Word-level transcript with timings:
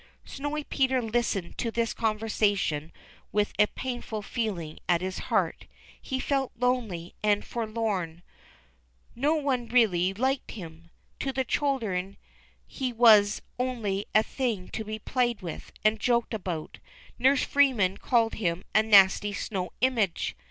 Snowy 0.25 0.63
Peter 0.63 0.99
listened 0.99 1.59
to 1.59 1.69
this 1.69 1.93
conversation 1.93 2.91
with 3.31 3.53
a 3.59 3.67
painful 3.67 4.23
feeling 4.23 4.79
at 4.89 4.99
his 4.99 5.19
heart. 5.29 5.67
He 6.01 6.19
felt 6.19 6.51
lonely 6.57 7.13
and 7.21 7.45
for 7.45 7.65
SNOWY 7.65 7.73
PETER. 7.75 8.21
341 9.13 9.23
lorn. 9.23 9.27
No 9.27 9.35
one 9.35 9.67
really 9.67 10.11
like 10.15 10.49
him. 10.49 10.89
To 11.19 11.31
the 11.31 11.43
children 11.43 12.17
ne 12.79 12.93
was 12.93 13.43
only 13.59 14.07
a 14.15 14.23
thing 14.23 14.69
to 14.69 14.83
be 14.83 14.97
played 14.97 15.43
with 15.43 15.71
and 15.85 15.99
joked 15.99 16.33
about. 16.33 16.79
Nurse 17.19 17.43
Freeman 17.43 17.97
called 17.97 18.33
him 18.33 18.63
a 18.73 18.81
"nasty 18.81 19.33
snow 19.33 19.71
image." 19.81 20.35